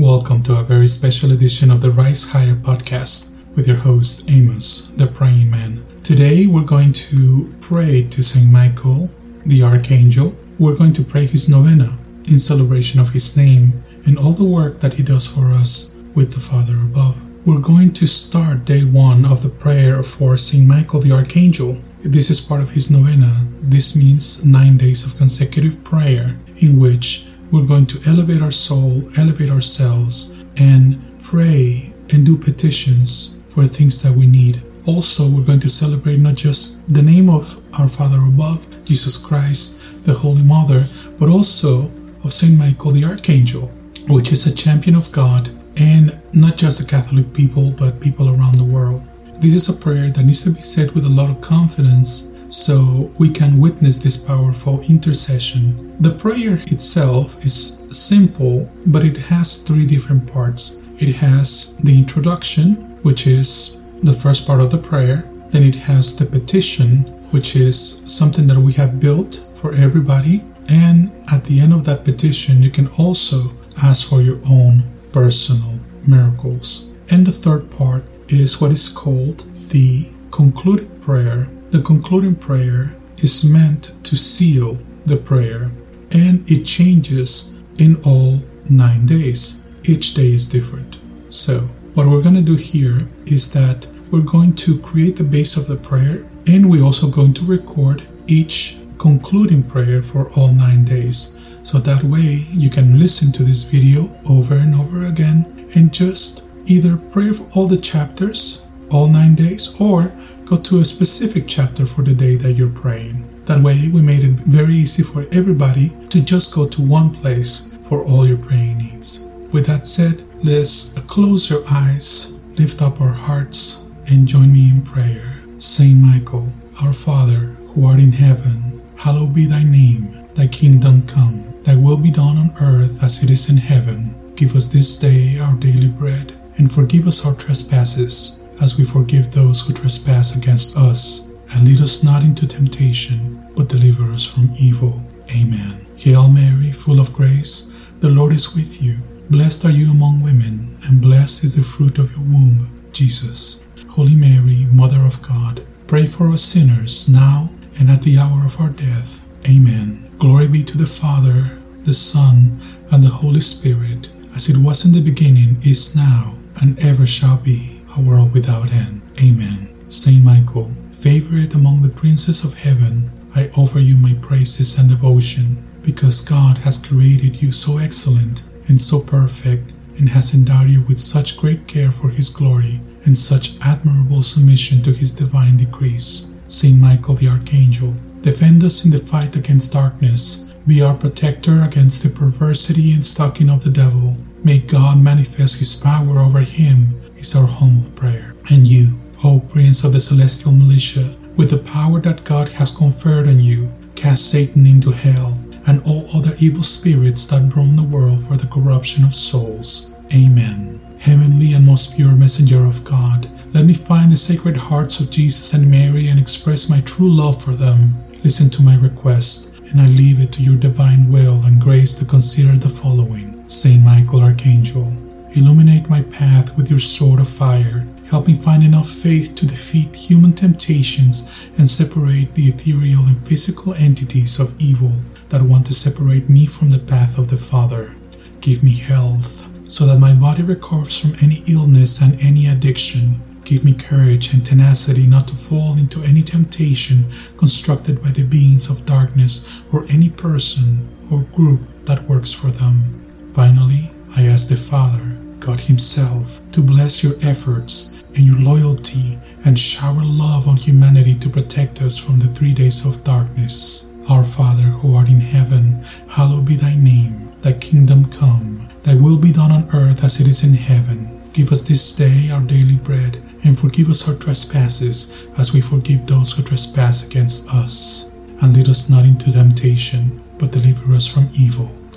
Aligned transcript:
Welcome 0.00 0.42
to 0.44 0.58
a 0.58 0.62
very 0.62 0.86
special 0.86 1.30
edition 1.30 1.70
of 1.70 1.82
the 1.82 1.90
Rise 1.90 2.30
Higher 2.30 2.54
podcast 2.54 3.34
with 3.54 3.68
your 3.68 3.76
host 3.76 4.30
Amos, 4.30 4.92
the 4.96 5.06
Praying 5.06 5.50
Man. 5.50 5.84
Today 6.02 6.46
we're 6.46 6.64
going 6.64 6.94
to 6.94 7.54
pray 7.60 8.08
to 8.08 8.22
Saint 8.22 8.50
Michael, 8.50 9.10
the 9.44 9.62
Archangel. 9.62 10.34
We're 10.58 10.78
going 10.78 10.94
to 10.94 11.04
pray 11.04 11.26
his 11.26 11.50
novena 11.50 11.98
in 12.28 12.38
celebration 12.38 12.98
of 12.98 13.10
his 13.10 13.36
name 13.36 13.84
and 14.06 14.16
all 14.16 14.32
the 14.32 14.42
work 14.42 14.80
that 14.80 14.94
he 14.94 15.02
does 15.02 15.26
for 15.26 15.52
us 15.52 16.00
with 16.14 16.32
the 16.32 16.40
Father 16.40 16.76
above. 16.76 17.18
We're 17.46 17.60
going 17.60 17.92
to 17.92 18.06
start 18.06 18.64
day 18.64 18.84
one 18.84 19.26
of 19.26 19.42
the 19.42 19.50
prayer 19.50 20.02
for 20.02 20.38
Saint 20.38 20.66
Michael 20.66 21.00
the 21.00 21.12
Archangel. 21.12 21.76
This 22.02 22.30
is 22.30 22.40
part 22.40 22.62
of 22.62 22.70
his 22.70 22.90
novena. 22.90 23.46
This 23.60 23.94
means 23.94 24.46
nine 24.46 24.78
days 24.78 25.04
of 25.04 25.18
consecutive 25.18 25.84
prayer 25.84 26.38
in 26.56 26.80
which 26.80 27.26
we're 27.50 27.66
going 27.66 27.86
to 27.86 28.00
elevate 28.06 28.42
our 28.42 28.50
soul, 28.50 29.02
elevate 29.18 29.50
ourselves, 29.50 30.44
and 30.56 31.00
pray 31.22 31.92
and 32.12 32.24
do 32.24 32.36
petitions 32.36 33.40
for 33.48 33.62
the 33.62 33.68
things 33.68 34.02
that 34.02 34.12
we 34.12 34.26
need. 34.26 34.62
Also, 34.86 35.28
we're 35.28 35.44
going 35.44 35.60
to 35.60 35.68
celebrate 35.68 36.18
not 36.18 36.34
just 36.34 36.92
the 36.92 37.02
name 37.02 37.28
of 37.28 37.60
our 37.78 37.88
Father 37.88 38.18
above, 38.18 38.66
Jesus 38.84 39.16
Christ, 39.18 40.04
the 40.06 40.14
Holy 40.14 40.42
Mother, 40.42 40.84
but 41.18 41.28
also 41.28 41.90
of 42.24 42.32
Saint 42.32 42.58
Michael 42.58 42.92
the 42.92 43.04
Archangel, 43.04 43.70
which 44.08 44.32
is 44.32 44.46
a 44.46 44.54
champion 44.54 44.96
of 44.96 45.10
God 45.12 45.50
and 45.76 46.20
not 46.32 46.56
just 46.56 46.78
the 46.78 46.86
Catholic 46.86 47.32
people, 47.32 47.72
but 47.72 48.00
people 48.00 48.28
around 48.28 48.58
the 48.58 48.64
world. 48.64 49.02
This 49.40 49.54
is 49.54 49.68
a 49.68 49.80
prayer 49.80 50.10
that 50.10 50.22
needs 50.22 50.44
to 50.44 50.50
be 50.50 50.60
said 50.60 50.92
with 50.92 51.04
a 51.04 51.08
lot 51.08 51.30
of 51.30 51.40
confidence 51.40 52.36
so 52.50 53.10
we 53.18 53.30
can 53.30 53.58
witness 53.58 53.98
this 53.98 54.22
powerful 54.22 54.82
intercession. 54.88 55.96
The 56.00 56.10
prayer 56.10 56.58
itself 56.66 57.44
is 57.44 57.86
simple, 57.90 58.70
but 58.86 59.04
it 59.04 59.16
has 59.16 59.58
three 59.58 59.86
different 59.86 60.30
parts. 60.30 60.82
It 60.98 61.14
has 61.16 61.78
the 61.78 61.96
introduction, 61.96 62.98
which 63.02 63.26
is 63.26 63.86
the 64.02 64.12
first 64.12 64.46
part 64.46 64.60
of 64.60 64.70
the 64.70 64.78
prayer, 64.78 65.24
then 65.50 65.62
it 65.62 65.76
has 65.76 66.16
the 66.16 66.26
petition, 66.26 67.04
which 67.30 67.56
is 67.56 67.78
something 68.12 68.46
that 68.48 68.58
we 68.58 68.72
have 68.74 69.00
built 69.00 69.46
for 69.52 69.72
everybody, 69.74 70.44
and 70.70 71.10
at 71.32 71.44
the 71.44 71.60
end 71.60 71.72
of 71.72 71.84
that 71.84 72.04
petition, 72.04 72.62
you 72.62 72.70
can 72.70 72.88
also 72.98 73.52
ask 73.82 74.08
for 74.08 74.20
your 74.20 74.40
own 74.48 74.82
personal 75.12 75.80
miracles. 76.06 76.94
And 77.10 77.26
the 77.26 77.32
third 77.32 77.70
part 77.70 78.04
is 78.28 78.60
what 78.60 78.70
is 78.70 78.88
called 78.88 79.44
the 79.70 80.08
concluding 80.30 81.00
prayer, 81.00 81.48
the 81.70 81.82
concluding 81.82 82.34
prayer 82.34 82.96
is 83.18 83.44
meant 83.44 83.94
to 84.02 84.16
seal 84.16 84.78
the 85.06 85.16
prayer 85.16 85.70
and 86.10 86.50
it 86.50 86.64
changes 86.64 87.62
in 87.78 87.94
all 88.02 88.40
nine 88.68 89.06
days. 89.06 89.70
Each 89.84 90.14
day 90.14 90.32
is 90.32 90.48
different. 90.48 90.98
So, 91.28 91.68
what 91.94 92.08
we're 92.08 92.22
going 92.22 92.34
to 92.34 92.42
do 92.42 92.56
here 92.56 93.08
is 93.26 93.52
that 93.52 93.86
we're 94.10 94.22
going 94.22 94.54
to 94.56 94.80
create 94.80 95.16
the 95.16 95.24
base 95.24 95.56
of 95.56 95.68
the 95.68 95.76
prayer 95.76 96.28
and 96.46 96.68
we're 96.68 96.84
also 96.84 97.08
going 97.08 97.34
to 97.34 97.44
record 97.44 98.02
each 98.26 98.78
concluding 98.98 99.62
prayer 99.62 100.02
for 100.02 100.30
all 100.32 100.52
nine 100.52 100.84
days. 100.84 101.38
So 101.62 101.78
that 101.78 102.02
way 102.02 102.44
you 102.50 102.70
can 102.70 102.98
listen 102.98 103.30
to 103.32 103.44
this 103.44 103.62
video 103.62 104.10
over 104.28 104.54
and 104.54 104.74
over 104.74 105.04
again 105.04 105.68
and 105.76 105.92
just 105.92 106.50
either 106.66 106.96
pray 106.96 107.32
for 107.32 107.46
all 107.54 107.66
the 107.66 107.76
chapters 107.76 108.66
all 108.92 109.08
nine 109.08 109.34
days 109.34 109.80
or 109.80 110.12
go 110.44 110.56
to 110.56 110.80
a 110.80 110.84
specific 110.84 111.44
chapter 111.46 111.86
for 111.86 112.02
the 112.02 112.14
day 112.14 112.36
that 112.36 112.52
you're 112.54 112.68
praying. 112.68 113.24
That 113.46 113.62
way, 113.62 113.88
we 113.88 114.02
made 114.02 114.24
it 114.24 114.32
very 114.46 114.74
easy 114.74 115.02
for 115.02 115.26
everybody 115.32 115.90
to 116.08 116.20
just 116.20 116.54
go 116.54 116.66
to 116.66 116.82
one 116.82 117.10
place 117.10 117.76
for 117.82 118.04
all 118.04 118.26
your 118.26 118.38
praying 118.38 118.78
needs. 118.78 119.28
With 119.52 119.66
that 119.66 119.86
said, 119.86 120.22
let's 120.44 120.92
close 121.00 121.50
your 121.50 121.62
eyes, 121.70 122.40
lift 122.56 122.82
up 122.82 123.00
our 123.00 123.12
hearts, 123.12 123.90
and 124.06 124.28
join 124.28 124.52
me 124.52 124.70
in 124.70 124.82
prayer. 124.82 125.34
Saint 125.58 125.98
Michael, 125.98 126.52
our 126.82 126.92
Father, 126.92 127.56
who 127.74 127.86
art 127.86 128.00
in 128.00 128.12
heaven, 128.12 128.82
hallowed 128.96 129.34
be 129.34 129.46
thy 129.46 129.62
name. 129.62 130.24
Thy 130.34 130.46
kingdom 130.46 131.06
come, 131.06 131.54
thy 131.64 131.74
will 131.74 131.96
be 131.96 132.10
done 132.10 132.38
on 132.38 132.52
earth 132.60 133.02
as 133.02 133.22
it 133.22 133.30
is 133.30 133.50
in 133.50 133.56
heaven. 133.56 134.14
Give 134.36 134.54
us 134.54 134.68
this 134.68 134.96
day 134.96 135.38
our 135.38 135.56
daily 135.56 135.88
bread, 135.88 136.32
and 136.56 136.72
forgive 136.72 137.06
us 137.06 137.26
our 137.26 137.34
trespasses 137.34 138.39
as 138.60 138.78
we 138.78 138.84
forgive 138.84 139.30
those 139.30 139.60
who 139.60 139.72
trespass 139.72 140.36
against 140.36 140.76
us. 140.76 141.32
And 141.52 141.66
lead 141.66 141.80
us 141.80 142.04
not 142.04 142.22
into 142.22 142.46
temptation, 142.46 143.44
but 143.56 143.68
deliver 143.68 144.04
us 144.12 144.24
from 144.24 144.50
evil. 144.60 145.02
Amen. 145.30 145.86
Hail 145.96 146.28
Mary, 146.28 146.70
full 146.70 147.00
of 147.00 147.12
grace, 147.12 147.72
the 148.00 148.10
Lord 148.10 148.32
is 148.32 148.54
with 148.54 148.82
you. 148.82 148.96
Blessed 149.30 149.64
are 149.64 149.70
you 149.70 149.90
among 149.90 150.22
women, 150.22 150.76
and 150.86 151.00
blessed 151.00 151.44
is 151.44 151.56
the 151.56 151.62
fruit 151.62 151.98
of 151.98 152.10
your 152.12 152.20
womb, 152.20 152.70
Jesus. 152.92 153.66
Holy 153.88 154.14
Mary, 154.14 154.66
Mother 154.72 155.04
of 155.04 155.20
God, 155.22 155.64
pray 155.86 156.06
for 156.06 156.30
us 156.30 156.42
sinners 156.42 157.08
now 157.08 157.50
and 157.78 157.90
at 157.90 158.02
the 158.02 158.18
hour 158.18 158.44
of 158.44 158.60
our 158.60 158.70
death. 158.70 159.26
Amen. 159.48 160.10
Glory 160.18 160.48
be 160.48 160.62
to 160.64 160.78
the 160.78 160.86
Father, 160.86 161.58
the 161.84 161.94
Son, 161.94 162.60
and 162.92 163.02
the 163.02 163.08
Holy 163.08 163.40
Spirit, 163.40 164.10
as 164.34 164.48
it 164.48 164.56
was 164.56 164.84
in 164.84 164.92
the 164.92 165.02
beginning, 165.02 165.56
is 165.62 165.96
now, 165.96 166.34
and 166.62 166.82
ever 166.84 167.06
shall 167.06 167.38
be 167.38 167.79
a 167.96 168.00
world 168.00 168.32
without 168.32 168.72
end. 168.72 169.02
Amen. 169.22 169.74
Saint 169.88 170.24
Michael, 170.24 170.70
favorite 170.92 171.54
among 171.54 171.82
the 171.82 171.88
princes 171.88 172.44
of 172.44 172.54
heaven, 172.54 173.10
I 173.34 173.48
offer 173.56 173.78
you 173.80 173.96
my 173.96 174.14
praises 174.20 174.78
and 174.78 174.88
devotion, 174.88 175.66
because 175.82 176.20
God 176.20 176.58
has 176.58 176.78
created 176.78 177.42
you 177.42 177.52
so 177.52 177.78
excellent 177.78 178.44
and 178.68 178.80
so 178.80 179.00
perfect, 179.00 179.74
and 179.98 180.08
has 180.08 180.34
endowed 180.34 180.70
you 180.70 180.82
with 180.82 181.00
such 181.00 181.36
great 181.36 181.66
care 181.66 181.90
for 181.90 182.10
His 182.10 182.28
glory 182.28 182.80
and 183.04 183.16
such 183.16 183.56
admirable 183.64 184.22
submission 184.22 184.82
to 184.82 184.92
His 184.92 185.12
divine 185.12 185.56
decrees. 185.56 186.32
Saint 186.46 186.78
Michael 186.78 187.14
the 187.14 187.28
Archangel, 187.28 187.96
defend 188.22 188.62
us 188.62 188.84
in 188.84 188.90
the 188.90 188.98
fight 188.98 189.36
against 189.36 189.72
darkness. 189.72 190.52
Be 190.66 190.82
our 190.82 190.94
protector 190.94 191.62
against 191.62 192.02
the 192.02 192.10
perversity 192.10 192.92
and 192.92 193.04
stalking 193.04 193.50
of 193.50 193.64
the 193.64 193.70
devil. 193.70 194.16
May 194.44 194.58
God 194.58 195.02
manifest 195.02 195.58
His 195.58 195.74
power 195.74 196.18
over 196.18 196.40
him 196.40 196.89
is 197.20 197.36
our 197.36 197.46
humble 197.46 197.90
prayer. 197.92 198.34
And 198.50 198.66
you, 198.66 198.98
O 199.22 199.40
Prince 199.40 199.84
of 199.84 199.92
the 199.92 200.00
Celestial 200.00 200.52
Militia, 200.52 201.14
with 201.36 201.50
the 201.50 201.58
power 201.58 202.00
that 202.00 202.24
God 202.24 202.52
has 202.54 202.74
conferred 202.74 203.28
on 203.28 203.38
you, 203.38 203.70
cast 203.94 204.30
Satan 204.30 204.66
into 204.66 204.90
hell 204.90 205.38
and 205.66 205.82
all 205.86 206.08
other 206.14 206.34
evil 206.40 206.62
spirits 206.62 207.26
that 207.26 207.54
roam 207.54 207.76
the 207.76 207.82
world 207.82 208.26
for 208.26 208.36
the 208.36 208.46
corruption 208.46 209.04
of 209.04 209.14
souls. 209.14 209.94
Amen. 210.14 210.80
Heavenly 210.98 211.52
and 211.52 211.64
most 211.64 211.96
pure 211.96 212.16
messenger 212.16 212.64
of 212.64 212.82
God, 212.84 213.30
let 213.54 213.64
me 213.64 213.74
find 213.74 214.10
the 214.10 214.16
sacred 214.16 214.56
hearts 214.56 215.00
of 215.00 215.10
Jesus 215.10 215.52
and 215.52 215.70
Mary 215.70 216.08
and 216.08 216.18
express 216.18 216.70
my 216.70 216.80
true 216.80 217.10
love 217.10 217.42
for 217.42 217.52
them. 217.52 217.94
Listen 218.24 218.50
to 218.50 218.62
my 218.62 218.76
request, 218.76 219.60
and 219.70 219.80
I 219.80 219.86
leave 219.86 220.20
it 220.20 220.32
to 220.32 220.42
your 220.42 220.56
divine 220.56 221.10
will 221.10 221.44
and 221.44 221.60
grace 221.60 221.94
to 221.96 222.04
consider 222.04 222.56
the 222.56 222.68
following. 222.68 223.48
Saint 223.48 223.82
Michael 223.82 224.22
Archangel, 224.22 224.96
Illuminate 225.32 225.88
my 225.88 226.02
path 226.02 226.56
with 226.56 226.68
your 226.68 226.80
sword 226.80 227.20
of 227.20 227.28
fire. 227.28 227.86
Help 228.08 228.26
me 228.26 228.34
find 228.34 228.64
enough 228.64 228.90
faith 228.90 229.36
to 229.36 229.46
defeat 229.46 229.94
human 229.94 230.32
temptations 230.32 231.48
and 231.56 231.68
separate 231.68 232.34
the 232.34 232.46
ethereal 232.46 233.04
and 233.04 233.24
physical 233.28 233.72
entities 233.74 234.40
of 234.40 234.60
evil 234.60 234.92
that 235.28 235.42
want 235.42 235.66
to 235.66 235.72
separate 235.72 236.28
me 236.28 236.46
from 236.46 236.70
the 236.70 236.80
path 236.80 237.16
of 237.16 237.28
the 237.28 237.36
Father. 237.36 237.94
Give 238.40 238.64
me 238.64 238.76
health 238.76 239.46
so 239.70 239.86
that 239.86 240.00
my 240.00 240.14
body 240.14 240.42
recovers 240.42 240.98
from 240.98 241.12
any 241.22 241.44
illness 241.48 242.02
and 242.02 242.20
any 242.20 242.48
addiction. 242.48 243.22
Give 243.44 243.64
me 243.64 243.72
courage 243.72 244.34
and 244.34 244.44
tenacity 244.44 245.06
not 245.06 245.28
to 245.28 245.36
fall 245.36 245.78
into 245.78 246.02
any 246.02 246.22
temptation 246.22 247.06
constructed 247.36 248.02
by 248.02 248.10
the 248.10 248.24
beings 248.24 248.68
of 248.68 248.84
darkness 248.84 249.62
or 249.72 249.84
any 249.90 250.10
person 250.10 250.88
or 251.08 251.22
group 251.32 251.60
that 251.84 252.02
works 252.08 252.32
for 252.32 252.48
them. 252.48 253.32
Finally, 253.32 253.92
I 254.16 254.26
ask 254.26 254.48
the 254.48 254.56
Father 254.56 255.19
God 255.40 255.58
Himself 255.58 256.40
to 256.52 256.60
bless 256.60 257.02
your 257.02 257.14
efforts 257.22 258.02
and 258.14 258.26
your 258.26 258.38
loyalty 258.38 259.18
and 259.44 259.58
shower 259.58 260.02
love 260.02 260.46
on 260.46 260.56
humanity 260.56 261.14
to 261.14 261.30
protect 261.30 261.82
us 261.82 261.98
from 261.98 262.18
the 262.18 262.28
three 262.28 262.52
days 262.52 262.84
of 262.84 263.02
darkness. 263.04 263.90
Our 264.08 264.24
Father 264.24 264.64
who 264.64 264.94
art 264.94 265.08
in 265.08 265.20
heaven, 265.20 265.82
hallowed 266.08 266.44
be 266.44 266.56
thy 266.56 266.76
name. 266.76 267.32
Thy 267.40 267.54
kingdom 267.54 268.04
come, 268.10 268.68
thy 268.82 268.94
will 268.94 269.16
be 269.16 269.32
done 269.32 269.50
on 269.50 269.68
earth 269.72 270.04
as 270.04 270.20
it 270.20 270.26
is 270.26 270.44
in 270.44 270.52
heaven. 270.52 271.20
Give 271.32 271.52
us 271.52 271.62
this 271.62 271.94
day 271.94 272.28
our 272.30 272.42
daily 272.42 272.76
bread, 272.76 273.22
and 273.44 273.58
forgive 273.58 273.88
us 273.88 274.06
our 274.08 274.16
trespasses 274.16 275.28
as 275.38 275.54
we 275.54 275.60
forgive 275.62 276.06
those 276.06 276.32
who 276.32 276.42
trespass 276.42 277.06
against 277.06 277.54
us. 277.54 278.14
And 278.42 278.54
lead 278.54 278.68
us 278.68 278.90
not 278.90 279.04
into 279.06 279.32
temptation, 279.32 280.22
but 280.38 280.50
deliver 280.50 280.92
us 280.94 281.06
from 281.06 281.28
evil. 281.38 281.79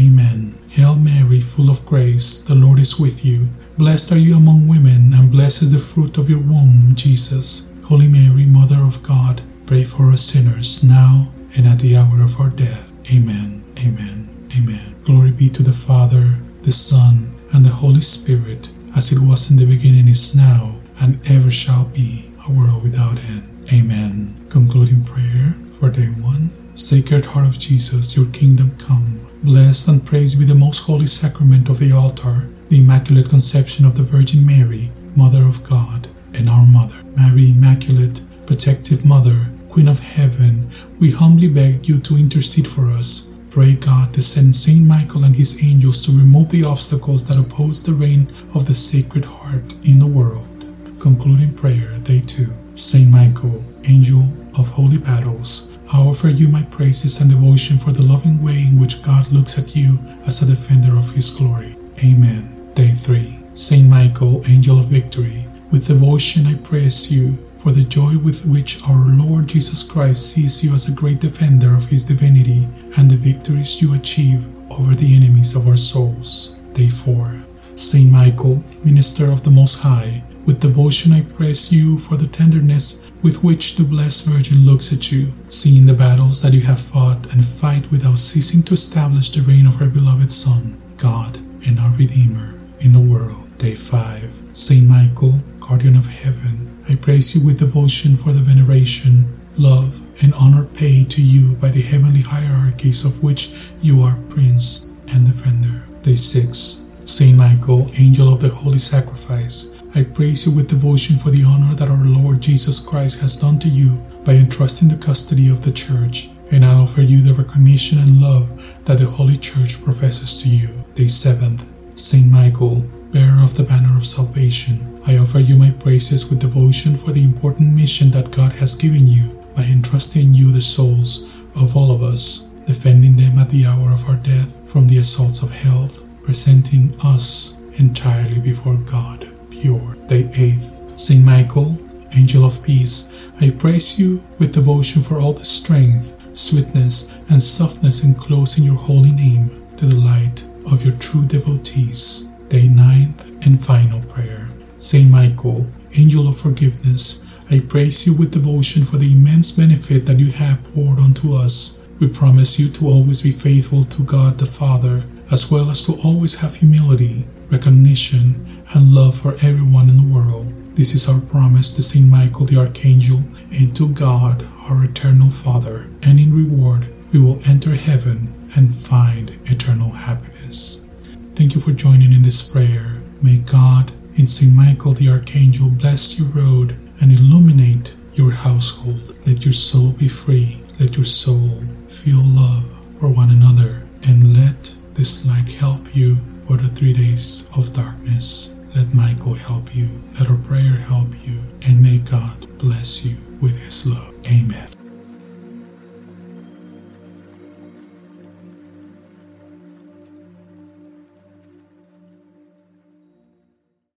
Amen. 0.00 0.58
Hail 0.68 0.94
Mary, 0.96 1.40
full 1.40 1.70
of 1.70 1.84
grace, 1.86 2.40
the 2.40 2.54
Lord 2.54 2.78
is 2.78 3.00
with 3.00 3.24
you. 3.24 3.48
Blessed 3.78 4.12
are 4.12 4.18
you 4.18 4.36
among 4.36 4.68
women, 4.68 5.12
and 5.14 5.30
blessed 5.30 5.62
is 5.62 5.72
the 5.72 5.78
fruit 5.78 6.18
of 6.18 6.28
your 6.30 6.40
womb, 6.40 6.94
Jesus. 6.94 7.72
Holy 7.84 8.06
Mary, 8.08 8.46
Mother 8.46 8.82
of 8.82 9.02
God, 9.02 9.42
pray 9.66 9.84
for 9.84 10.10
us 10.10 10.22
sinners, 10.22 10.84
now 10.84 11.28
and 11.56 11.66
at 11.66 11.78
the 11.80 11.96
hour 11.96 12.22
of 12.22 12.38
our 12.40 12.50
death. 12.50 12.92
Amen. 13.12 13.64
Amen. 13.80 14.48
Amen. 14.56 14.96
Glory 15.04 15.32
be 15.32 15.48
to 15.48 15.62
the 15.62 15.72
Father, 15.72 16.38
the 16.62 16.72
Son, 16.72 17.34
and 17.52 17.64
the 17.64 17.70
Holy 17.70 18.00
Spirit, 18.00 18.70
as 18.96 19.12
it 19.12 19.18
was 19.20 19.50
in 19.50 19.56
the 19.56 19.66
beginning, 19.66 20.08
is 20.08 20.36
now, 20.36 20.76
and 21.00 21.18
ever 21.30 21.50
shall 21.50 21.86
be, 21.86 22.30
a 22.46 22.52
world 22.52 22.82
without 22.82 23.18
end. 23.24 23.68
Amen. 23.72 24.46
Concluding 24.50 25.04
prayer 25.04 25.54
for 25.78 25.90
day 25.90 26.08
one. 26.20 26.50
Sacred 26.74 27.26
Heart 27.26 27.48
of 27.48 27.58
Jesus, 27.58 28.16
your 28.16 28.26
kingdom 28.26 28.76
come. 28.78 29.29
Blessed 29.42 29.88
and 29.88 30.04
praised 30.04 30.38
be 30.38 30.44
the 30.44 30.54
most 30.54 30.80
holy 30.80 31.06
sacrament 31.06 31.70
of 31.70 31.78
the 31.78 31.92
altar, 31.92 32.46
the 32.68 32.80
Immaculate 32.80 33.30
Conception 33.30 33.86
of 33.86 33.96
the 33.96 34.02
Virgin 34.02 34.44
Mary, 34.44 34.90
Mother 35.16 35.46
of 35.46 35.64
God, 35.64 36.08
and 36.34 36.46
our 36.46 36.66
Mother. 36.66 37.02
Mary, 37.16 37.52
Immaculate, 37.52 38.20
Protective 38.44 39.02
Mother, 39.02 39.50
Queen 39.70 39.88
of 39.88 39.98
Heaven, 39.98 40.68
we 40.98 41.10
humbly 41.10 41.48
beg 41.48 41.88
you 41.88 41.98
to 42.00 42.18
intercede 42.18 42.68
for 42.68 42.90
us. 42.90 43.34
Pray 43.48 43.76
God 43.76 44.12
to 44.12 44.20
send 44.20 44.54
Saint 44.54 44.86
Michael 44.86 45.24
and 45.24 45.34
his 45.34 45.64
angels 45.64 46.02
to 46.02 46.12
remove 46.12 46.50
the 46.50 46.64
obstacles 46.64 47.26
that 47.26 47.38
oppose 47.38 47.82
the 47.82 47.94
reign 47.94 48.30
of 48.54 48.66
the 48.66 48.74
Sacred 48.74 49.24
Heart 49.24 49.74
in 49.88 49.98
the 49.98 50.06
world. 50.06 50.66
Concluding 51.00 51.54
prayer, 51.54 51.96
Day 52.02 52.20
2. 52.20 52.46
Saint 52.74 53.10
Michael, 53.10 53.64
Angel 53.84 54.28
of 54.58 54.68
Holy 54.68 54.98
Battles, 54.98 55.69
I 55.92 55.98
offer 55.98 56.28
you 56.28 56.48
my 56.48 56.62
praises 56.70 57.20
and 57.20 57.28
devotion 57.28 57.76
for 57.76 57.90
the 57.90 58.04
loving 58.04 58.40
way 58.40 58.64
in 58.70 58.78
which 58.78 59.02
God 59.02 59.30
looks 59.32 59.58
at 59.58 59.74
you 59.74 59.98
as 60.24 60.40
a 60.40 60.46
defender 60.46 60.96
of 60.96 61.10
His 61.10 61.30
glory. 61.30 61.76
Amen. 62.04 62.70
Day 62.74 62.92
3. 62.92 63.40
Saint 63.54 63.88
Michael, 63.88 64.40
Angel 64.48 64.78
of 64.78 64.86
Victory, 64.86 65.46
with 65.72 65.88
devotion 65.88 66.46
I 66.46 66.54
praise 66.54 67.10
you 67.12 67.36
for 67.56 67.72
the 67.72 67.82
joy 67.82 68.16
with 68.18 68.46
which 68.46 68.80
our 68.88 69.08
Lord 69.08 69.48
Jesus 69.48 69.82
Christ 69.82 70.30
sees 70.32 70.62
you 70.62 70.74
as 70.74 70.88
a 70.88 70.94
great 70.94 71.18
defender 71.18 71.74
of 71.74 71.86
His 71.86 72.04
divinity 72.04 72.68
and 72.96 73.10
the 73.10 73.16
victories 73.16 73.82
you 73.82 73.94
achieve 73.94 74.46
over 74.70 74.94
the 74.94 75.16
enemies 75.16 75.56
of 75.56 75.66
our 75.66 75.76
souls. 75.76 76.54
Day 76.72 76.88
4. 76.88 77.42
Saint 77.74 78.12
Michael, 78.12 78.62
Minister 78.84 79.32
of 79.32 79.42
the 79.42 79.50
Most 79.50 79.80
High, 79.80 80.22
with 80.46 80.60
devotion 80.60 81.12
I 81.12 81.22
praise 81.22 81.72
you 81.72 81.98
for 81.98 82.16
the 82.16 82.26
tenderness 82.26 83.10
with 83.22 83.44
which 83.44 83.76
the 83.76 83.84
Blessed 83.84 84.26
Virgin 84.26 84.64
looks 84.64 84.92
at 84.92 85.12
you, 85.12 85.32
seeing 85.48 85.86
the 85.86 85.94
battles 85.94 86.42
that 86.42 86.52
you 86.52 86.62
have 86.62 86.80
fought 86.80 87.32
and 87.32 87.44
fight 87.44 87.90
without 87.90 88.18
ceasing 88.18 88.62
to 88.64 88.74
establish 88.74 89.30
the 89.30 89.42
reign 89.42 89.66
of 89.66 89.80
our 89.80 89.88
beloved 89.88 90.32
Son, 90.32 90.80
God, 90.96 91.36
and 91.66 91.78
our 91.78 91.90
Redeemer 91.92 92.58
in 92.80 92.92
the 92.92 93.00
world. 93.00 93.46
Day 93.58 93.74
5. 93.74 94.30
Saint 94.54 94.88
Michael, 94.88 95.34
Guardian 95.60 95.96
of 95.96 96.06
Heaven, 96.06 96.66
I 96.88 96.96
praise 96.96 97.36
you 97.36 97.44
with 97.44 97.58
devotion 97.58 98.16
for 98.16 98.32
the 98.32 98.40
veneration, 98.40 99.28
love, 99.56 100.00
and 100.22 100.32
honor 100.34 100.64
paid 100.64 101.10
to 101.10 101.22
you 101.22 101.56
by 101.56 101.68
the 101.68 101.82
heavenly 101.82 102.22
hierarchies 102.22 103.04
of 103.04 103.22
which 103.22 103.70
you 103.80 104.02
are 104.02 104.18
Prince 104.28 104.92
and 105.12 105.26
Defender. 105.26 105.82
Day 106.02 106.14
6. 106.14 106.86
Saint 107.04 107.36
Michael, 107.36 107.90
Angel 107.98 108.32
of 108.32 108.40
the 108.40 108.48
Holy 108.48 108.78
Sacrifice, 108.78 109.79
I 109.92 110.04
praise 110.04 110.46
you 110.46 110.54
with 110.54 110.68
devotion 110.68 111.16
for 111.16 111.30
the 111.30 111.42
honor 111.42 111.74
that 111.74 111.88
our 111.88 112.04
Lord 112.04 112.40
Jesus 112.40 112.78
Christ 112.78 113.20
has 113.22 113.34
done 113.34 113.58
to 113.58 113.68
you 113.68 114.00
by 114.24 114.34
entrusting 114.34 114.86
the 114.86 114.96
custody 114.96 115.50
of 115.50 115.62
the 115.64 115.72
Church, 115.72 116.30
and 116.52 116.64
I 116.64 116.74
offer 116.74 117.02
you 117.02 117.22
the 117.22 117.34
recognition 117.34 117.98
and 117.98 118.20
love 118.20 118.50
that 118.84 118.98
the 118.98 119.06
Holy 119.06 119.36
Church 119.36 119.82
professes 119.82 120.38
to 120.42 120.48
you. 120.48 120.84
Day 120.94 121.06
7th, 121.06 121.66
Saint 121.96 122.30
Michael, 122.30 122.84
bearer 123.10 123.42
of 123.42 123.56
the 123.56 123.64
banner 123.64 123.96
of 123.96 124.06
salvation, 124.06 125.02
I 125.08 125.16
offer 125.16 125.40
you 125.40 125.56
my 125.56 125.70
praises 125.70 126.30
with 126.30 126.38
devotion 126.38 126.96
for 126.96 127.10
the 127.10 127.24
important 127.24 127.74
mission 127.74 128.12
that 128.12 128.30
God 128.30 128.52
has 128.52 128.76
given 128.76 129.08
you 129.08 129.44
by 129.56 129.64
entrusting 129.64 130.32
you 130.32 130.52
the 130.52 130.62
souls 130.62 131.28
of 131.56 131.76
all 131.76 131.90
of 131.90 132.04
us, 132.04 132.54
defending 132.64 133.16
them 133.16 133.40
at 133.40 133.50
the 133.50 133.66
hour 133.66 133.90
of 133.90 134.08
our 134.08 134.18
death 134.18 134.70
from 134.70 134.86
the 134.86 134.98
assaults 134.98 135.42
of 135.42 135.50
health, 135.50 136.06
presenting 136.22 136.94
us 137.02 137.58
entirely 137.76 138.38
before 138.38 138.76
God 138.76 139.29
pure. 139.50 139.96
Day 140.06 140.24
8th. 140.24 140.98
Saint 141.00 141.24
Michael, 141.24 141.78
Angel 142.16 142.44
of 142.44 142.62
Peace, 142.62 143.30
I 143.40 143.50
praise 143.50 143.98
you 143.98 144.22
with 144.38 144.52
devotion 144.52 145.02
for 145.02 145.20
all 145.20 145.32
the 145.32 145.44
strength, 145.44 146.16
sweetness, 146.36 147.18
and 147.30 147.42
softness 147.42 148.04
enclosed 148.04 148.58
in 148.58 148.64
your 148.64 148.76
holy 148.76 149.12
name, 149.12 149.66
to 149.76 149.86
the 149.86 149.96
light 149.96 150.46
of 150.70 150.84
your 150.84 150.94
true 150.96 151.24
devotees. 151.24 152.30
Day 152.48 152.68
9th 152.68 153.46
and 153.46 153.64
final 153.64 154.02
prayer. 154.02 154.50
Saint 154.76 155.10
Michael, 155.10 155.70
Angel 155.96 156.28
of 156.28 156.38
Forgiveness, 156.38 157.26
I 157.50 157.60
praise 157.60 158.06
you 158.06 158.14
with 158.14 158.32
devotion 158.32 158.84
for 158.84 158.96
the 158.96 159.12
immense 159.12 159.52
benefit 159.52 160.06
that 160.06 160.18
you 160.18 160.30
have 160.32 160.62
poured 160.74 160.98
onto 160.98 161.34
us. 161.34 161.88
We 161.98 162.08
promise 162.08 162.58
you 162.58 162.68
to 162.70 162.86
always 162.86 163.22
be 163.22 163.32
faithful 163.32 163.84
to 163.84 164.02
God 164.02 164.38
the 164.38 164.46
Father, 164.46 165.04
as 165.30 165.50
well 165.50 165.70
as 165.70 165.84
to 165.86 166.00
always 166.04 166.40
have 166.40 166.54
humility, 166.54 167.26
recognition, 167.50 168.62
and 168.74 168.94
love 168.94 169.18
for 169.18 169.34
everyone 169.42 169.88
in 169.88 169.96
the 169.96 170.14
world. 170.14 170.52
This 170.76 170.94
is 170.94 171.08
our 171.08 171.20
promise 171.20 171.72
to 171.74 171.82
Saint 171.82 172.06
Michael 172.06 172.46
the 172.46 172.58
Archangel 172.58 173.22
and 173.50 173.74
to 173.74 173.88
God, 173.88 174.46
our 174.68 174.84
eternal 174.84 175.30
Father, 175.30 175.88
and 176.02 176.20
in 176.20 176.32
reward 176.32 176.88
we 177.12 177.20
will 177.20 177.40
enter 177.48 177.74
heaven 177.74 178.32
and 178.56 178.74
find 178.74 179.38
eternal 179.46 179.90
happiness. 179.90 180.88
Thank 181.34 181.54
you 181.54 181.60
for 181.60 181.72
joining 181.72 182.12
in 182.12 182.22
this 182.22 182.40
prayer. 182.42 183.02
May 183.20 183.38
God 183.38 183.92
and 184.16 184.28
Saint 184.28 184.54
Michael 184.54 184.92
the 184.92 185.10
Archangel 185.10 185.68
bless 185.68 186.18
your 186.18 186.28
road 186.28 186.76
and 187.00 187.10
illuminate 187.10 187.96
your 188.14 188.30
household. 188.30 189.16
Let 189.26 189.44
your 189.44 189.52
soul 189.52 189.92
be 189.92 190.08
free. 190.08 190.62
Let 190.78 190.96
your 190.96 191.04
soul 191.04 191.62
feel 191.88 192.22
love 192.22 192.64
for 193.00 193.08
one 193.08 193.30
another 193.30 193.82
and 194.06 194.36
let 194.36 194.76
this 194.94 195.26
light 195.26 195.50
help 195.52 195.94
you 195.96 196.16
for 196.50 196.56
the 196.56 196.68
three 196.70 196.92
days 196.92 197.48
of 197.56 197.72
darkness. 197.72 198.56
Let 198.74 198.92
Michael 198.92 199.34
help 199.34 199.72
you. 199.72 199.88
Let 200.18 200.28
our 200.28 200.36
prayer 200.36 200.78
help 200.78 201.06
you. 201.24 201.38
And 201.68 201.80
may 201.80 201.98
God 201.98 202.58
bless 202.58 203.04
you 203.04 203.16
with 203.40 203.56
his 203.56 203.86
love. 203.86 204.16
Amen. 204.26 204.79